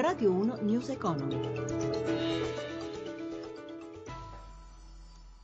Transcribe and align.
Radio 0.00 0.30
1 0.30 0.58
News 0.60 0.90
Economy. 0.90 1.34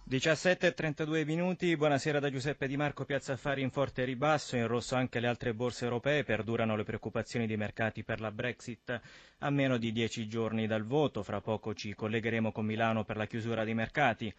17.32 0.08 1.24
minuti, 1.26 1.76
buonasera 1.76 2.20
da 2.20 2.30
Giuseppe 2.30 2.68
Di 2.68 2.76
Marco, 2.76 3.04
Piazza 3.04 3.32
Affari 3.32 3.62
in 3.62 3.70
forte 3.72 4.04
ribasso, 4.04 4.54
in 4.54 4.68
rosso 4.68 4.94
anche 4.94 5.18
le 5.18 5.26
altre 5.26 5.54
borse 5.54 5.82
europee, 5.86 6.22
perdurano 6.22 6.76
le 6.76 6.84
preoccupazioni 6.84 7.48
dei 7.48 7.56
mercati 7.56 8.04
per 8.04 8.20
la 8.20 8.30
Brexit 8.30 9.00
a 9.38 9.50
meno 9.50 9.76
di 9.76 9.90
dieci 9.90 10.28
giorni 10.28 10.68
dal 10.68 10.84
voto, 10.84 11.24
fra 11.24 11.40
poco 11.40 11.74
ci 11.74 11.92
collegheremo 11.92 12.52
con 12.52 12.64
Milano 12.64 13.02
per 13.02 13.16
la 13.16 13.26
chiusura 13.26 13.64
dei 13.64 13.74
mercati. 13.74 14.32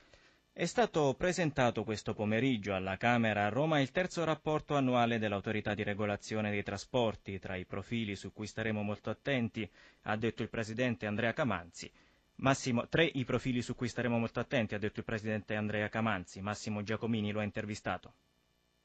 È 0.57 0.63
stato 0.63 1.13
presentato 1.17 1.83
questo 1.83 2.13
pomeriggio 2.13 2.73
alla 2.73 2.95
Camera 2.95 3.43
a 3.45 3.49
Roma 3.49 3.81
il 3.81 3.91
terzo 3.91 4.23
rapporto 4.23 4.77
annuale 4.77 5.19
dell'autorità 5.19 5.73
di 5.73 5.83
regolazione 5.83 6.49
dei 6.49 6.63
trasporti, 6.63 7.39
tra 7.39 7.57
i 7.57 7.65
profili 7.65 8.15
su 8.15 8.31
cui 8.31 8.47
staremo 8.47 8.81
molto 8.81 9.09
attenti, 9.09 9.69
ha 10.03 10.15
detto 10.15 10.43
il 10.43 10.49
Presidente 10.49 11.07
Andrea 11.07 11.33
Camanzi. 11.33 11.91
Massimo, 12.35 12.87
tre 12.87 13.03
i 13.03 13.25
profili 13.25 13.61
su 13.61 13.75
cui 13.75 13.89
staremo 13.89 14.17
molto 14.17 14.39
attenti, 14.39 14.75
ha 14.75 14.79
detto 14.79 14.99
il 14.99 15.05
Presidente 15.05 15.55
Andrea 15.55 15.89
Camanzi. 15.89 16.39
Massimo 16.39 16.83
Giacomini 16.83 17.33
lo 17.33 17.41
ha 17.41 17.43
intervistato. 17.43 18.13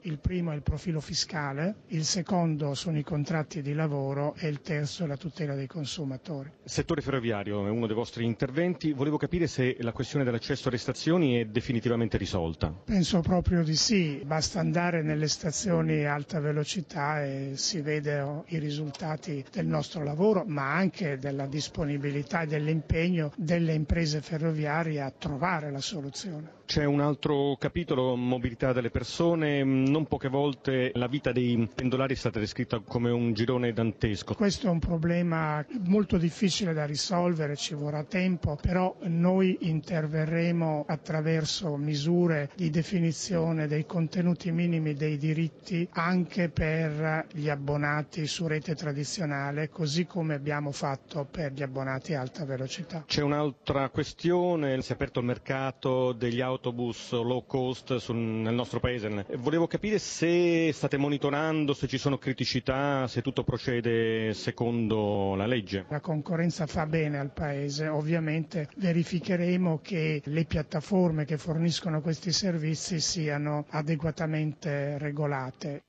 Il 0.02 0.18
primo 0.18 0.52
è 0.52 0.54
il 0.54 0.62
profilo 0.62 1.00
fiscale, 1.00 1.82
il 1.88 2.04
secondo 2.04 2.74
sono 2.74 2.98
i 2.98 3.02
contratti 3.02 3.60
di 3.60 3.74
lavoro 3.74 4.34
e 4.38 4.48
il 4.48 4.62
terzo 4.62 5.04
è 5.04 5.06
la 5.06 5.18
tutela 5.18 5.54
dei 5.54 5.66
consumatori. 5.66 6.50
Settore 6.64 7.02
ferroviario 7.02 7.66
è 7.66 7.70
uno 7.70 7.86
dei 7.86 7.95
vostri 7.95 8.24
interventi. 8.24 8.92
Volevo 8.92 9.18
capire 9.18 9.46
se 9.46 9.76
la 9.80 9.92
questione 9.92 10.24
dell'accesso 10.24 10.68
alle 10.68 10.78
stazioni 10.78 11.36
è 11.36 11.45
definitivamente 11.45 12.16
risolta. 12.16 12.73
Penso 12.84 13.20
proprio 13.20 13.62
di 13.62 13.76
sì. 13.76 14.23
Basta 14.24 14.59
andare 14.60 15.02
nelle 15.02 15.28
stazioni 15.28 16.06
alta 16.06 16.40
velocità 16.40 17.23
e 17.23 17.52
si 17.56 17.80
vedono 17.82 18.45
i 18.48 18.59
risultati 18.59 19.45
del 19.52 19.66
nostro 19.66 20.02
lavoro, 20.02 20.45
ma 20.46 20.73
anche 20.73 21.18
della 21.18 21.46
disponibilità 21.46 22.42
e 22.42 22.46
dell'impegno 22.46 23.32
delle 23.37 23.74
imprese 23.74 24.23
ferroviarie 24.23 25.01
a 25.02 25.10
trovare 25.10 25.70
la 25.70 25.80
soluzione. 25.80 26.59
C'è 26.70 26.85
un 26.85 27.01
altro 27.01 27.57
capitolo, 27.59 28.14
mobilità 28.14 28.73
delle 28.73 28.90
persone. 28.90 29.64
Non 29.91 30.07
poche 30.07 30.29
volte 30.29 30.93
la 30.95 31.07
vita 31.09 31.33
dei 31.33 31.69
pendolari 31.74 32.15
è 32.15 32.16
stata 32.16 32.38
descritta 32.38 32.80
come 32.80 33.10
un 33.10 33.33
girone 33.33 33.73
dantesco. 33.73 34.35
Questo 34.35 34.66
è 34.69 34.71
un 34.71 34.79
problema 34.79 35.65
molto 35.85 36.16
difficile 36.16 36.73
da 36.73 36.85
risolvere, 36.87 37.57
ci 37.57 37.74
vorrà 37.74 38.05
tempo, 38.05 38.57
però 38.60 38.97
noi 39.02 39.59
interverremo 39.63 40.85
attraverso 40.87 41.77
misure 41.77 42.51
di 42.55 42.71
definizione 42.71 43.66
dei 43.66 43.85
contenuti 43.85 44.51
minimi 44.52 44.95
dei 44.95 45.16
diritti 45.19 45.87
anche 45.93 46.49
per 46.51 47.27
gli 47.32 47.49
abbonati 47.49 48.27
su 48.27 48.47
rete 48.47 48.75
tradizionale, 48.75 49.69
così 49.71 50.07
come 50.07 50.35
abbiamo 50.35 50.71
fatto 50.71 51.27
per 51.29 51.52
gli 51.52 51.63
abbonati 51.63 52.15
a 52.15 52.21
alta 52.21 52.45
velocità. 52.45 53.02
C'è 53.07 53.23
un'altra 53.23 53.88
questione, 53.91 54.80
si 54.82 54.93
è 54.93 54.95
aperto 54.95 55.19
il 55.19 55.27
mercato 55.27 56.13
degli 56.13 56.41
auto 56.41 56.59
autobus 56.60 57.13
low 57.13 57.45
cost 57.47 57.97
sul, 57.97 58.16
nel 58.16 58.54
nostro 58.54 58.80
paese. 58.80 59.27
Volevo 59.38 59.66
capire 59.80 59.98
se 59.98 60.73
state 60.74 60.98
monitorando, 60.98 61.73
se 61.73 61.86
ci 61.88 61.96
sono 61.96 62.18
criticità, 62.18 63.06
se 63.06 63.23
tutto 63.23 63.45
procede 63.45 64.34
secondo 64.34 65.34
la 65.36 65.47
legge. 65.47 65.86
La 65.88 66.00
concorrenza 66.00 66.66
fa 66.66 66.84
bene 66.84 67.19
al 67.19 67.32
paese, 67.32 67.88
ovviamente 67.88 68.69
verificheremo 68.76 69.81
che 69.82 70.20
le 70.22 70.44
piattaforme 70.44 71.25
che 71.25 71.38
forniscono 71.38 72.03
questi 72.03 72.31
servizi 72.31 73.00
siano 73.00 73.64
adeguatamente 73.70 74.98
regolate. 74.98 75.84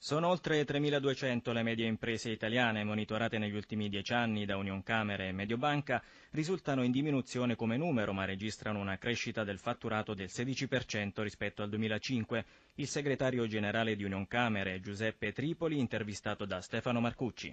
Sono 0.00 0.28
oltre 0.28 0.62
3.200 0.62 1.52
le 1.52 1.64
medie 1.64 1.88
imprese 1.88 2.30
italiane 2.30 2.84
monitorate 2.84 3.36
negli 3.36 3.56
ultimi 3.56 3.88
dieci 3.88 4.12
anni 4.12 4.44
da 4.46 4.56
Unioncamere 4.56 5.26
e 5.26 5.32
Mediobanca, 5.32 6.00
risultano 6.30 6.84
in 6.84 6.92
diminuzione 6.92 7.56
come 7.56 7.76
numero 7.76 8.12
ma 8.12 8.24
registrano 8.24 8.78
una 8.78 8.96
crescita 8.96 9.42
del 9.42 9.58
fatturato 9.58 10.14
del 10.14 10.28
16% 10.30 11.20
rispetto 11.22 11.64
al 11.64 11.68
2005. 11.70 12.44
Il 12.76 12.86
segretario 12.86 13.48
generale 13.48 13.96
di 13.96 14.04
Unioncamere 14.04 14.80
Giuseppe 14.80 15.32
Tripoli 15.32 15.80
intervistato 15.80 16.44
da 16.44 16.60
Stefano 16.60 17.00
Marcucci. 17.00 17.52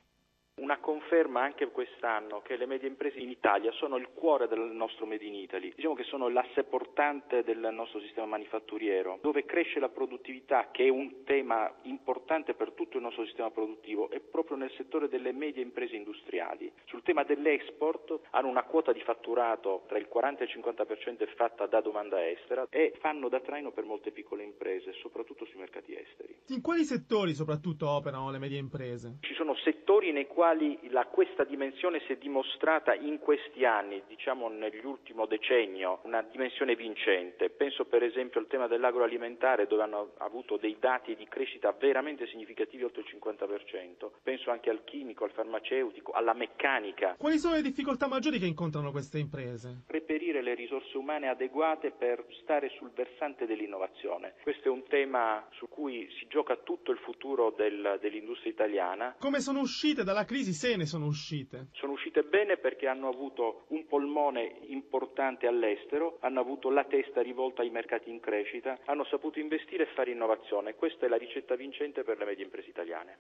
Una 0.58 0.80
conferma 0.80 1.42
anche 1.42 1.68
quest'anno 1.68 2.42
che 2.42 2.56
le 2.56 2.66
medie 2.66 2.88
imprese 2.88 3.20
in 3.20 3.30
Italia 3.30 3.74
sono 3.74 3.98
il 3.98 4.08
cuore 4.14 4.48
del 4.48 4.62
nostro 4.62 5.06
Made 5.06 5.26
in 5.26 5.36
Italy, 5.36 5.74
diciamo 5.76 5.96
che 5.96 6.04
sono 6.04 6.30
l'asse 6.30 6.64
portante 6.64 7.44
del 7.44 7.68
nostro 7.74 8.00
sistema 8.00 8.26
manifatturiero, 8.26 9.20
dove 9.22 9.44
cresce 9.44 9.82
la 9.82 9.90
produttività, 9.90 10.70
che 10.72 10.86
è 10.86 10.90
un 10.90 11.26
tema 11.26 11.70
importante 11.82 12.54
per 12.54 12.72
tutto 12.72 12.96
il 12.96 13.04
nostro 13.04 13.26
sistema 13.26 13.52
produttivo, 13.52 14.10
è 14.10 14.22
proprio 14.22 14.56
nel 14.56 14.72
settore 14.78 15.10
delle 15.10 15.34
medie 15.34 15.62
imprese 15.62 15.98
industriali. 15.98 16.72
Sul 16.86 17.04
tema 17.04 17.24
dell'export 17.24 18.18
hanno 18.30 18.48
una 18.48 18.64
quota 18.64 18.94
di 18.94 19.02
fatturato 19.02 19.84
tra 19.88 19.98
il 19.98 20.08
40 20.08 20.42
e 20.42 20.46
il 20.46 20.64
50% 20.64 21.18
è 21.18 21.36
fatta 21.36 21.66
da 21.66 21.82
domanda 21.82 22.26
estera 22.26 22.66
e 22.70 22.94
fanno 23.02 23.28
da 23.28 23.42
traino 23.42 23.72
per 23.72 23.84
molte 23.84 24.12
piccole 24.12 24.44
imprese, 24.44 24.94
soprattutto 25.02 25.44
sui 25.44 25.60
mercati 25.60 25.94
esteri. 25.98 26.34
In 26.48 26.62
quali 26.62 26.86
settori 26.86 27.34
soprattutto 27.34 27.90
operano 27.90 28.32
le 28.32 28.40
medie 28.40 28.58
imprese? 28.58 29.18
Ci 29.20 29.34
sono 29.34 29.54
settori 29.56 30.14
nei 30.14 30.26
quali 30.28 30.44
la, 30.54 31.06
questa 31.06 31.44
dimensione 31.44 32.02
si 32.06 32.14
è 32.14 32.18
dimostrata 32.18 32.94
in 32.94 33.20
questi 33.20 33.66
anni, 33.66 34.04
diciamo 34.08 34.48
nell'ultimo 34.50 35.26
decennio, 35.26 36.00
una 36.04 36.22
dimensione 36.22 36.76
vincente. 36.76 37.50
Penso 37.50 37.86
per 37.86 38.04
esempio 38.04 38.40
al 38.40 38.48
tema 38.48 38.68
dell'agroalimentare 38.68 39.68
dove 39.68 39.84
hanno 39.84 40.12
avuto 40.18 40.58
dei 40.58 40.78
dati 40.80 41.16
di 41.16 41.28
crescita 41.28 41.72
veramente 41.72 42.28
significativi 42.28 42.84
oltre 42.84 43.02
il 43.02 43.08
50%. 43.20 44.12
Penso 44.22 44.52
anche 44.52 44.70
al 44.70 44.84
chimico, 44.84 45.24
al 45.24 45.32
farmaceutico, 45.32 46.12
alla 46.12 46.34
meccanica. 46.34 47.16
Quali 47.18 47.38
sono 47.38 47.56
le 47.56 47.62
difficoltà 47.62 48.08
maggiori 48.08 48.40
che 48.40 48.46
incontrano 48.46 48.92
queste 48.92 49.20
imprese? 49.20 49.84
Reperire 49.88 50.42
le 50.42 50.54
risorse 50.54 50.96
umane 50.98 51.28
adeguate 51.28 51.92
per 51.92 52.24
stare 52.42 52.70
sul 52.78 52.92
versante 52.92 53.46
dell'innovazione. 53.46 54.36
Questo 54.44 54.68
è 54.68 54.72
un 54.72 54.84
tema 54.88 55.48
su 55.54 55.68
cui 55.68 56.08
si 56.20 56.28
gioca 56.28 56.56
tutto 56.58 56.92
il 56.92 56.98
futuro 57.00 57.52
del, 57.52 57.98
dell'industria 58.02 58.52
italiana. 58.52 59.16
Come 59.20 59.40
sono 59.40 59.60
uscite 59.60 60.04
dalla 60.04 60.24
crisi? 60.26 60.35
Crisi 60.36 60.52
se 60.52 60.76
ne 60.76 60.86
sono 60.86 61.06
uscite? 61.06 61.68
Sono 61.72 61.94
uscite 61.94 62.24
bene 62.24 62.58
perché 62.58 62.88
hanno 62.88 63.08
avuto 63.08 63.68
un 63.70 63.86
polmone 63.88 64.58
importante 64.68 65.48
all'estero, 65.48 66.18
hanno 66.20 66.42
avuto 66.42 66.70
la 66.70 66.84
testa 66.84 67.22
rivolta 67.22 67.62
ai 67.62 67.70
mercati 67.70 68.10
in 68.10 68.20
crescita, 68.20 68.80
hanno 68.84 69.06
saputo 69.06 69.40
investire 69.40 69.84
e 69.84 69.94
fare 69.96 70.12
innovazione. 70.12 70.76
Questa 70.76 71.06
è 71.06 71.10
la 71.10 71.16
ricetta 71.16 71.56
vincente 71.56 72.04
per 72.04 72.18
le 72.18 72.26
medie 72.26 72.44
imprese 72.44 72.70
italiane. 72.70 73.18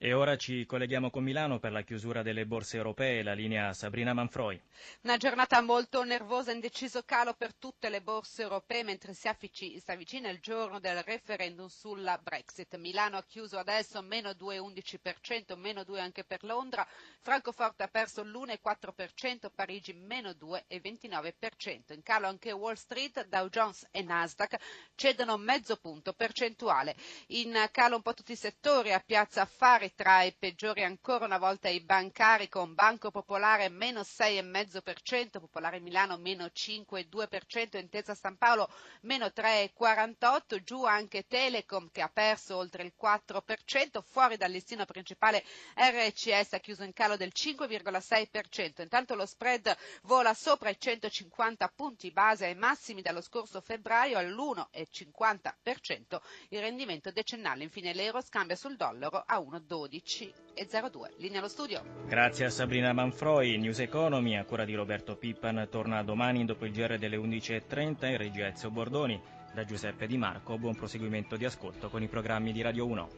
E 0.00 0.12
ora 0.12 0.36
ci 0.36 0.64
colleghiamo 0.64 1.10
con 1.10 1.24
Milano 1.24 1.58
per 1.58 1.72
la 1.72 1.82
chiusura 1.82 2.22
delle 2.22 2.46
borse 2.46 2.76
europee, 2.76 3.24
la 3.24 3.32
linea 3.32 3.72
Sabrina 3.72 4.12
Manfroi. 4.12 4.62
Una 5.02 5.16
giornata 5.16 5.60
molto 5.60 6.04
nervosa, 6.04 6.52
indeciso 6.52 7.02
calo 7.02 7.34
per 7.34 7.52
tutte 7.52 7.88
le 7.88 8.00
borse 8.00 8.42
europee 8.42 8.84
mentre 8.84 9.12
si, 9.12 9.28
si 9.52 9.90
avvicina 9.90 10.28
il 10.30 10.38
giorno 10.38 10.78
del 10.78 11.02
referendum 11.02 11.66
sulla 11.66 12.16
Brexit. 12.16 12.76
Milano 12.76 13.16
ha 13.16 13.24
chiuso 13.24 13.58
adesso 13.58 14.00
meno 14.00 14.30
2,11%, 14.30 15.56
meno 15.58 15.82
2 15.82 16.00
anche 16.00 16.22
per 16.22 16.44
Londra, 16.44 16.86
Francoforte 17.20 17.82
ha 17.82 17.88
perso 17.88 18.22
l'1,4%, 18.22 19.50
Parigi 19.52 19.94
meno 19.94 20.30
2,29%. 20.30 21.92
In 21.92 22.02
calo 22.04 22.28
anche 22.28 22.52
Wall 22.52 22.74
Street, 22.74 23.26
Dow 23.26 23.48
Jones 23.48 23.88
e 23.90 24.02
Nasdaq 24.02 24.58
cedono 24.94 25.36
mezzo 25.38 25.76
punto 25.76 26.12
percentuale. 26.12 26.94
In 27.28 27.68
calo 27.72 27.96
un 27.96 28.02
po' 28.02 28.14
tutti 28.14 28.30
i 28.30 28.36
settori, 28.36 28.92
a 28.92 29.00
Piazza 29.04 29.40
Affari 29.42 29.86
tra 29.94 30.22
i 30.22 30.32
peggiori 30.32 30.82
ancora 30.82 31.24
una 31.24 31.38
volta 31.38 31.68
i 31.68 31.80
bancari 31.80 32.48
con 32.48 32.74
Banco 32.74 33.10
Popolare 33.10 33.68
meno 33.68 34.00
6,5%, 34.00 35.40
Popolare 35.40 35.80
Milano 35.80 36.16
meno 36.16 36.46
5,2%, 36.46 37.78
Intesa 37.78 38.14
San 38.14 38.36
Paolo 38.36 38.70
meno 39.02 39.26
3,48%, 39.26 40.62
giù 40.62 40.84
anche 40.84 41.26
Telecom 41.26 41.90
che 41.90 42.02
ha 42.02 42.08
perso 42.08 42.56
oltre 42.56 42.82
il 42.82 42.92
4%, 43.00 44.02
fuori 44.02 44.36
dal 44.36 44.50
listino 44.50 44.84
principale 44.84 45.44
RCS 45.74 46.54
ha 46.54 46.58
chiuso 46.58 46.82
in 46.82 46.92
calo 46.92 47.16
del 47.16 47.32
5,6%, 47.34 48.82
intanto 48.82 49.14
lo 49.14 49.26
spread 49.26 49.76
vola 50.02 50.34
sopra 50.34 50.70
i 50.70 50.78
150 50.78 51.72
punti 51.74 52.10
base 52.10 52.46
ai 52.46 52.54
massimi 52.54 53.02
dallo 53.02 53.20
scorso 53.20 53.60
febbraio 53.60 54.18
all'1,50%, 54.18 56.18
il 56.50 56.60
rendimento 56.60 57.10
decennale 57.10 57.62
infine 57.62 57.94
l'euro 57.94 58.20
scambia 58.20 58.56
sul 58.56 58.76
dollaro 58.76 59.22
a 59.24 59.38
1,12. 59.38 59.77
12 59.78 60.32
e 60.54 60.66
02. 60.66 61.12
Linea 61.18 61.38
allo 61.38 61.48
studio. 61.48 61.82
Grazie 62.06 62.46
a 62.46 62.50
Sabrina 62.50 62.92
Manfroi. 62.92 63.56
News 63.58 63.78
Economy, 63.78 64.36
a 64.36 64.44
cura 64.44 64.64
di 64.64 64.74
Roberto 64.74 65.14
Pippan, 65.14 65.68
torna 65.70 66.02
domani 66.02 66.44
dopo 66.44 66.64
il 66.64 66.72
GR 66.72 66.98
delle 66.98 67.16
11.30 67.16 68.06
in 68.06 68.16
regia 68.16 68.48
Ezio 68.48 68.70
Bordoni. 68.70 69.20
Da 69.54 69.64
Giuseppe 69.64 70.06
Di 70.06 70.16
Marco, 70.16 70.58
buon 70.58 70.74
proseguimento 70.74 71.36
di 71.36 71.44
ascolto 71.44 71.88
con 71.88 72.02
i 72.02 72.08
programmi 72.08 72.52
di 72.52 72.60
Radio 72.60 72.86
1. 72.86 73.08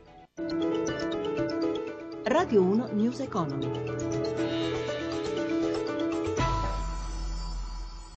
Radio 2.24 2.62
1 2.62 2.88
News 2.92 3.20
Economy. 3.20 4.49